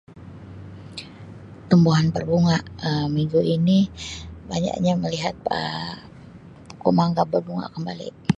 Tumbuhan 1.69 2.07
berbunga 2.15 2.57
Um 2.87 3.07
minggu 3.17 3.39
ini 3.55 3.77
banyaknya 4.49 4.93
melihat 5.03 5.35
Um 5.57 5.95
pokok 6.69 6.93
mangga 6.99 7.23
berbunga 7.33 7.65
kembali. 7.75 8.07